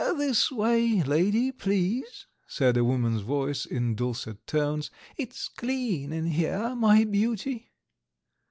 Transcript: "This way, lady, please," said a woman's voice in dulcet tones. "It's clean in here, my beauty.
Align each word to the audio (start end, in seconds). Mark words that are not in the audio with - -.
"This 0.17 0.51
way, 0.51 1.03
lady, 1.03 1.51
please," 1.51 2.25
said 2.47 2.75
a 2.75 2.83
woman's 2.83 3.21
voice 3.21 3.67
in 3.67 3.93
dulcet 3.93 4.47
tones. 4.47 4.89
"It's 5.15 5.47
clean 5.47 6.11
in 6.11 6.25
here, 6.25 6.73
my 6.75 7.03
beauty. 7.03 7.71